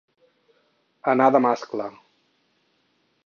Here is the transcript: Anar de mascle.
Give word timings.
Anar 1.13 1.27
de 1.35 1.43
mascle. 1.47 1.89